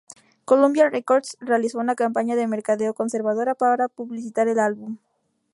Columbia 0.45 0.89
Records 0.89 1.37
realizó 1.39 1.77
una 1.77 1.93
campaña 1.93 2.35
de 2.35 2.47
mercadeo 2.47 2.95
conservadora 2.95 3.53
para 3.53 3.87
publicitar 3.87 4.47
el 4.47 4.57
álbum. 4.57 4.97